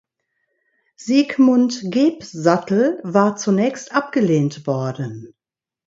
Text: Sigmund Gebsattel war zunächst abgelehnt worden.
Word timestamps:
Sigmund 0.95 1.79
Gebsattel 1.91 2.99
war 3.03 3.35
zunächst 3.37 3.91
abgelehnt 3.91 4.65
worden. 4.65 5.35